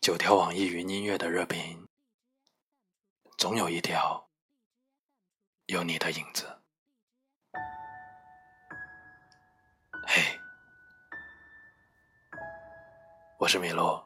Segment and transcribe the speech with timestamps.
[0.00, 1.86] 九条网易云音乐的热评，
[3.36, 4.30] 总有一条
[5.66, 6.46] 有你的影子。
[10.06, 10.40] 嘿，
[13.38, 14.02] 我是米洛，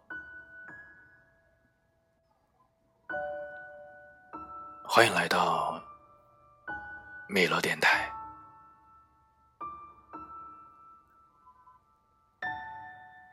[4.89, 5.81] 欢迎来到
[7.29, 8.13] 米洛电台。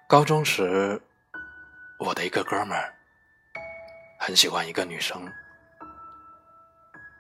[0.07, 1.01] 高中时，
[2.03, 2.91] 我的一个哥们儿
[4.19, 5.31] 很喜欢一个女生，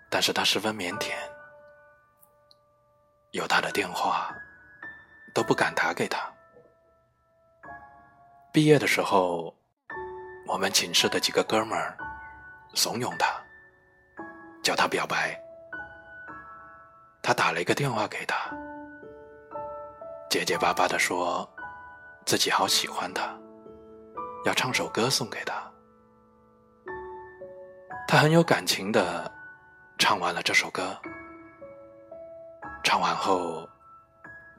[0.09, 1.11] 但是他十分腼腆，
[3.29, 4.35] 有他的电话
[5.35, 6.19] 都不敢打给他。
[8.51, 9.55] 毕业的时候，
[10.47, 11.95] 我们寝室的几个哥们儿
[12.73, 13.39] 怂恿他，
[14.63, 15.39] 叫他表白。
[17.21, 18.49] 他打了一个电话给他，
[20.27, 21.47] 结结巴巴的说。
[22.23, 23.35] 自己好喜欢他，
[24.45, 25.71] 要唱首歌送给他。
[28.07, 29.31] 他很有感情的
[29.97, 30.97] 唱完了这首歌，
[32.83, 33.67] 唱完后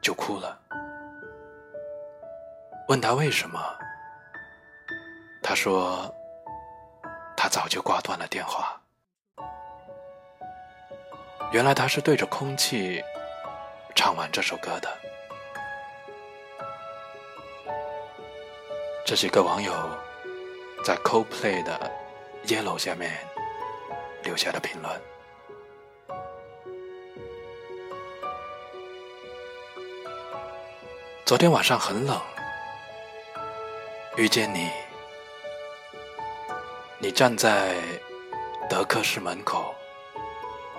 [0.01, 0.59] 就哭了。
[2.87, 3.59] 问他为什么，
[5.41, 6.13] 他说
[7.37, 8.81] 他早就挂断了电话。
[11.51, 13.03] 原来他是对着空气
[13.93, 14.89] 唱完这首歌的。
[19.05, 19.73] 这是一个网友
[20.83, 21.91] 在 CoPlay 的
[22.45, 23.11] Yellow 下面
[24.23, 25.01] 留下的评论。
[31.25, 32.19] 昨天晚上很冷，
[34.15, 34.69] 遇见你，
[36.97, 37.75] 你站在
[38.69, 39.75] 德克士门口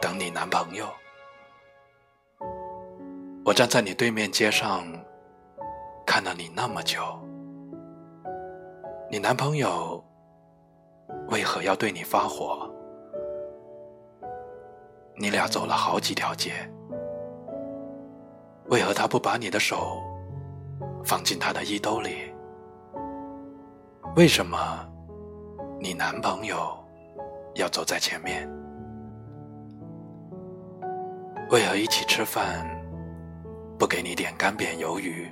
[0.00, 0.88] 等你男朋友，
[3.44, 4.86] 我站在你对面街上
[6.06, 7.23] 看了你那么久。
[9.10, 10.02] 你男朋友
[11.28, 12.68] 为何要对你发火？
[15.16, 16.52] 你俩走了好几条街，
[18.66, 20.02] 为何他不把你的手
[21.04, 22.32] 放进他的衣兜里？
[24.16, 24.58] 为什么
[25.78, 26.56] 你男朋友
[27.54, 28.50] 要走在前面？
[31.50, 32.66] 为何一起吃饭
[33.78, 35.30] 不给你点干煸鱿鱼？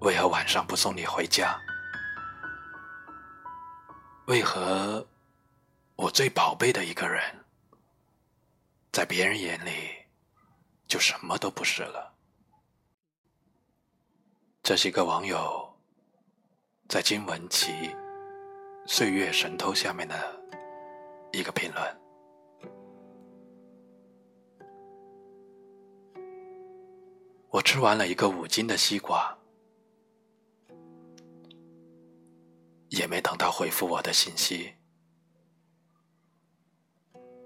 [0.00, 1.60] 为何晚上不送你回家？
[4.26, 5.06] 为何
[5.96, 7.20] 我最宝贝的一个人，
[8.92, 9.70] 在别人眼里
[10.86, 12.14] 就什么都不是了？
[14.62, 15.76] 这是一个网友
[16.88, 17.72] 在金文岐
[18.86, 20.14] 《岁月神偷》下面的
[21.32, 22.00] 一个评论。
[27.50, 29.37] 我吃完了一个五斤的西瓜。
[32.98, 34.74] 也没等他回复我的信息，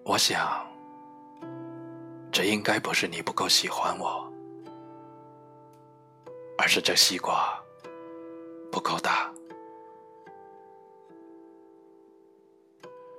[0.02, 0.66] 我想，
[2.32, 4.32] 这应该不是你不够喜欢我，
[6.56, 7.62] 而是这西瓜
[8.70, 9.30] 不够大。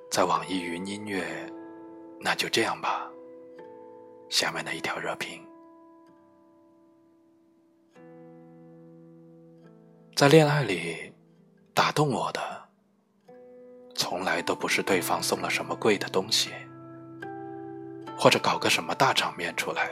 [0.10, 1.24] 在网易云音乐，
[2.20, 3.08] 那就这样吧。
[4.30, 5.48] 下面的一条热评，
[10.16, 11.13] 在恋爱里。
[11.74, 12.70] 打动我的，
[13.96, 16.52] 从来都不是对方送了什么贵的东西，
[18.18, 19.90] 或者搞个什么大场面出来，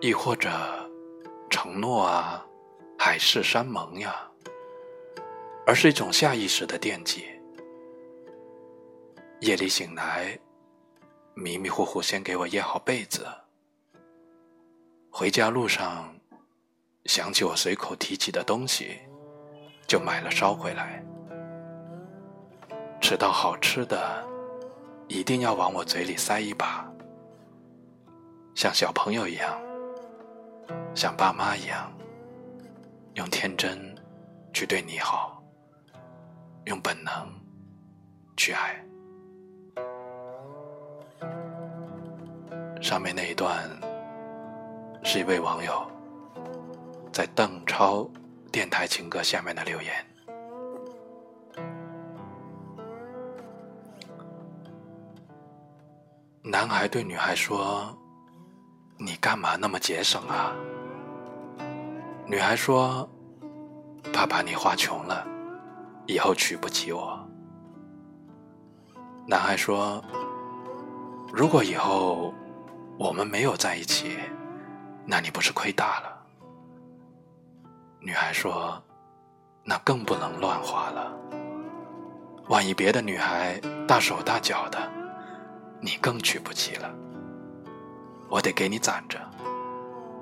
[0.00, 0.50] 亦或者
[1.48, 2.44] 承诺啊、
[2.98, 4.28] 海誓山盟呀，
[5.64, 7.26] 而是一种下意识的惦记。
[9.40, 10.36] 夜里醒来，
[11.34, 13.26] 迷迷糊糊先给我掖好被子，
[15.08, 16.12] 回家路上
[17.04, 18.98] 想起我随口提起的东西。
[19.86, 21.00] 就买了捎回来，
[23.00, 24.24] 吃到好吃的，
[25.06, 26.84] 一定要往我嘴里塞一把，
[28.54, 29.56] 像小朋友一样，
[30.92, 31.92] 像爸妈一样，
[33.14, 33.94] 用天真
[34.52, 35.40] 去对你好，
[36.64, 37.12] 用本能
[38.36, 38.82] 去爱。
[42.82, 43.68] 上面那一段
[45.04, 45.86] 是一位网友
[47.12, 48.08] 在邓超。
[48.50, 49.92] 电台情歌下面的留言：
[56.42, 57.96] 男孩对女孩说
[58.98, 60.54] ：“你干嘛那么节省啊？”
[62.26, 63.08] 女孩说
[64.12, 65.26] ：“怕把你花穷了，
[66.06, 67.18] 以后娶不起我。”
[69.28, 70.02] 男孩说
[71.30, 72.32] ：“如果以后
[72.98, 74.16] 我们没有在一起，
[75.04, 76.15] 那你不是亏大了？”
[78.06, 78.80] 女孩说
[79.66, 81.12] ：“那更不能乱花了。
[82.46, 84.78] 万一别的女孩大手大脚的，
[85.80, 86.88] 你更娶不起了。
[88.28, 89.18] 我得给你攒着，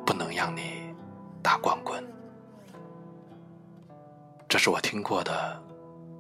[0.07, 0.95] 不能让你
[1.43, 2.03] 打光棍。
[4.49, 5.63] 这是我听过的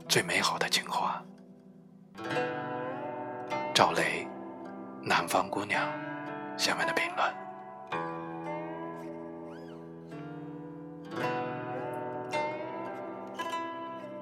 [0.07, 1.25] 最美好的情话。
[3.73, 4.29] 赵雷，
[5.01, 5.81] 南方姑娘，
[6.59, 7.44] 下面的评论。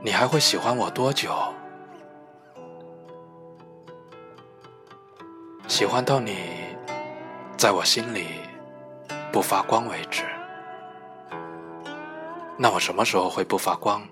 [0.05, 1.33] 你还会喜欢我多久？
[5.69, 6.77] 喜欢到你
[7.57, 8.27] 在我心里
[9.33, 10.25] 不发光为止。
[12.59, 14.05] 那我什么时候会不发光？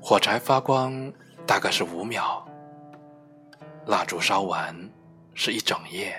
[0.00, 1.12] 火柴发光
[1.44, 2.46] 大概是五秒，
[3.86, 4.72] 蜡烛烧完
[5.34, 6.14] 是一整夜，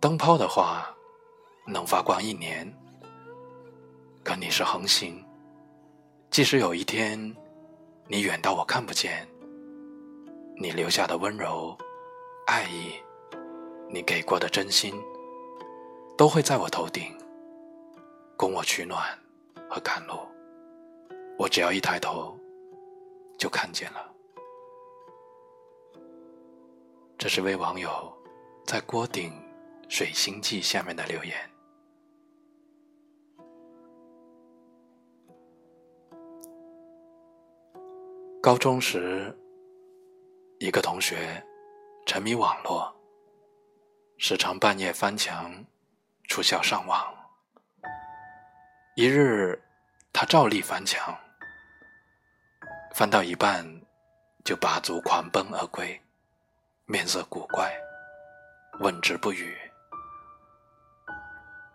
[0.00, 0.88] 灯泡的话
[1.66, 2.66] 能发光一年。
[4.24, 5.22] 可你是恒星。
[6.30, 7.34] 即使有一天，
[8.06, 9.26] 你远到我看不见，
[10.56, 11.76] 你留下的温柔、
[12.46, 12.92] 爱意，
[13.88, 14.94] 你给过的真心，
[16.16, 17.12] 都会在我头顶，
[18.36, 19.02] 供我取暖
[19.68, 20.14] 和赶路。
[21.38, 22.38] 我只要一抬头，
[23.36, 24.12] 就看见了。
[27.16, 28.12] 这是位网友
[28.64, 29.32] 在锅顶
[29.88, 31.34] 水星记下面的留言。
[38.48, 39.38] 高中时，
[40.58, 41.44] 一个同学
[42.06, 42.90] 沉迷网络，
[44.16, 45.52] 时常半夜翻墙
[46.30, 47.14] 出校上网。
[48.96, 49.62] 一日，
[50.14, 51.14] 他照例翻墙，
[52.94, 53.62] 翻到一半
[54.46, 56.00] 就拔足狂奔而归，
[56.86, 57.70] 面色古怪，
[58.80, 59.58] 问之不语。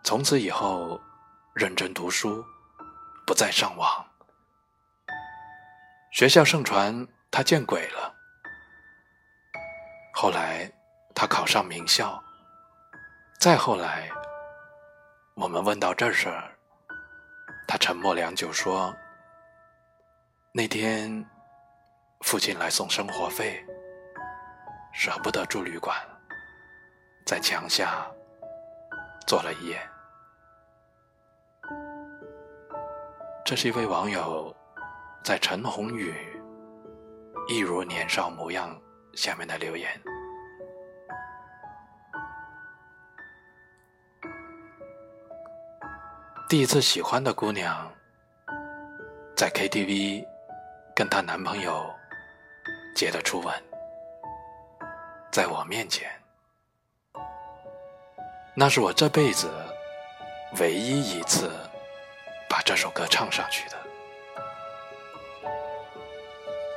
[0.02, 1.00] 从此以后，
[1.54, 2.44] 认真读书，
[3.24, 4.04] 不再上网。
[6.14, 8.14] 学校盛传他见鬼了。
[10.12, 10.70] 后来
[11.12, 12.22] 他考上名校。
[13.40, 14.08] 再后来，
[15.34, 16.56] 我们问到这事儿，
[17.66, 18.94] 他沉默良久，说
[20.54, 21.28] ：“那天
[22.20, 23.60] 父亲来送生活费，
[24.92, 25.96] 舍不得住旅馆，
[27.26, 28.06] 在墙下
[29.26, 29.82] 坐了一夜。”
[33.44, 34.56] 这是一位网友。
[35.24, 36.14] 在陈鸿宇
[37.48, 38.78] 一如年少模样
[39.14, 39.88] 下面的留言。
[46.46, 47.90] 第一次喜欢的姑娘，
[49.34, 50.26] 在 KTV
[50.94, 51.90] 跟她男朋友
[52.94, 53.54] 接的初吻，
[55.32, 56.10] 在我面前，
[58.54, 59.50] 那是我这辈子
[60.60, 61.50] 唯一一次
[62.46, 63.83] 把这首歌唱上去的。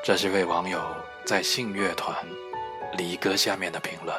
[0.04, 0.82] 这是位网友
[1.26, 2.16] 在信乐团
[2.98, 4.16] 离歌下面的评论。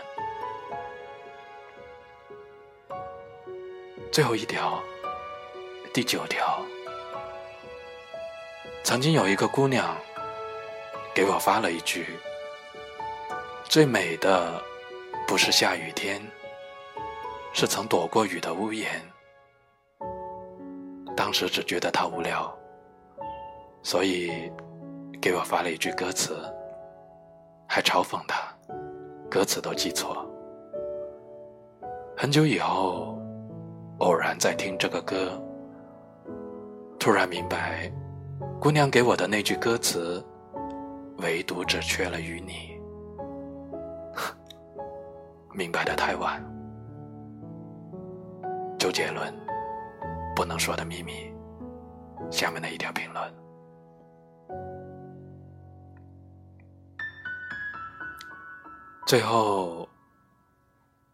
[4.12, 4.82] 最后一条，
[5.94, 6.62] 第九条。
[8.84, 9.96] 曾经有一个姑娘
[11.14, 12.06] 给我发了一句
[13.64, 14.62] ：“最美的
[15.26, 16.20] 不是下雨天，
[17.54, 19.00] 是曾躲过雨的屋檐。”
[21.16, 22.54] 当时只觉得她无聊，
[23.82, 24.52] 所以。
[25.20, 26.36] 给我发了一句歌词，
[27.66, 28.48] 还嘲讽他，
[29.28, 30.24] 歌词都记错。
[32.16, 33.18] 很久以后，
[33.98, 35.40] 偶然在听这个歌，
[36.98, 37.90] 突然明白，
[38.60, 40.24] 姑娘给我的那句歌词，
[41.18, 42.80] 唯独只缺了与你。
[45.52, 46.42] 明白的太晚。
[48.78, 49.34] 周杰伦，
[50.34, 51.32] 不能说的秘密。
[52.30, 53.34] 下面的一条评论。
[59.08, 59.88] 最后，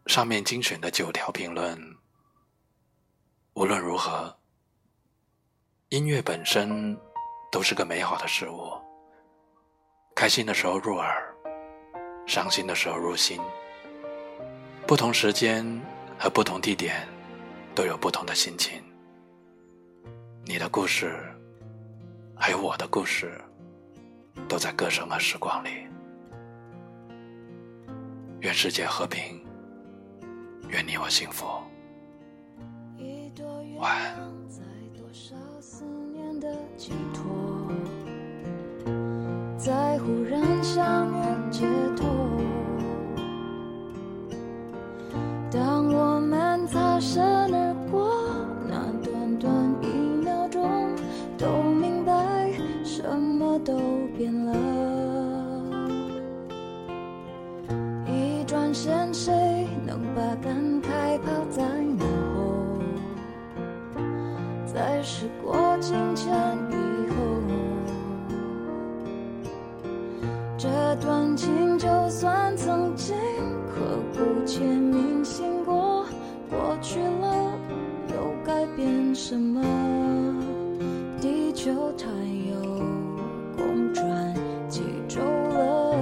[0.05, 1.95] 上面精选的九条评论，
[3.53, 4.37] 无论如何，
[5.87, 6.99] 音乐本身
[7.49, 8.73] 都是个美好的事物。
[10.13, 11.33] 开心的时候入耳，
[12.27, 13.39] 伤心的时候入心。
[14.85, 15.65] 不同时间
[16.19, 17.07] 和不同地点，
[17.73, 18.83] 都有不同的心情。
[20.43, 21.33] 你的故事，
[22.35, 23.41] 还有我的故事，
[24.49, 25.87] 都在歌声和时光里。
[28.45, 29.41] 愿世界和平，
[30.69, 31.47] 愿你我幸福。
[33.79, 34.23] 晚安。
[39.57, 41.11] 在忽然相
[71.35, 73.15] 情就算曾经
[73.67, 73.81] 刻
[74.13, 76.05] 骨且铭心过，
[76.49, 77.51] 过去了
[78.13, 79.61] 又改变什么？
[81.19, 82.07] 地球它
[82.49, 82.55] 又
[83.57, 84.33] 公转
[84.69, 85.95] 几周了？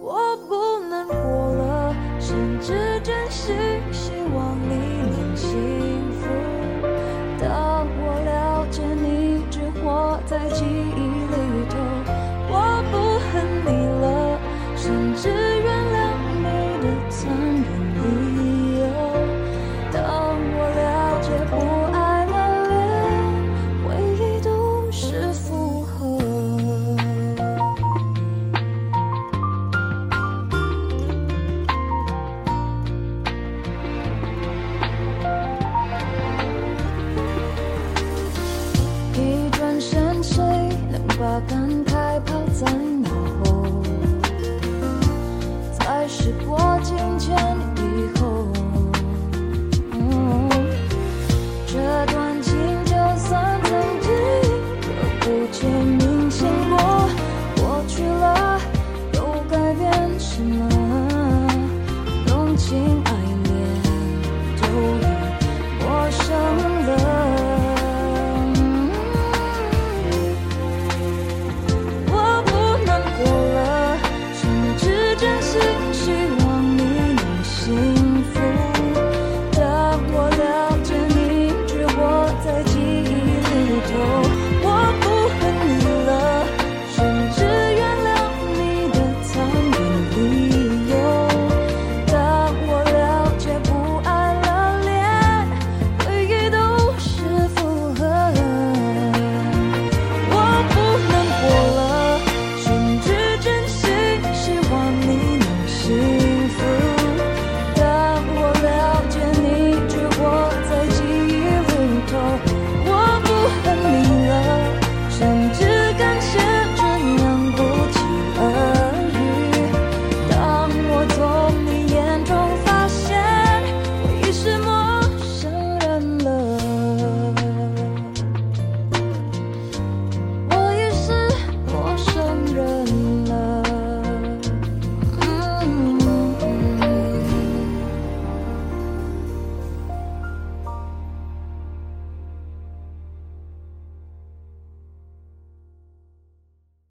[0.00, 1.14] 我不能活
[1.54, 2.95] 了，甚至